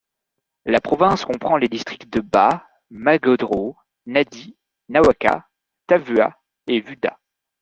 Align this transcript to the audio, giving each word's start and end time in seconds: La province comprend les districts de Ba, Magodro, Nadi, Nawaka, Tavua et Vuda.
La 0.65 0.81
province 0.81 1.25
comprend 1.25 1.57
les 1.57 1.69
districts 1.69 2.09
de 2.11 2.21
Ba, 2.21 2.67
Magodro, 2.89 3.77
Nadi, 4.07 4.57
Nawaka, 4.89 5.47
Tavua 5.85 6.41
et 6.65 6.81
Vuda. 6.81 7.19